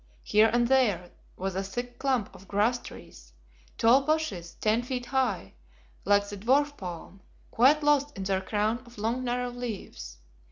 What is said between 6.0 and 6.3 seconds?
like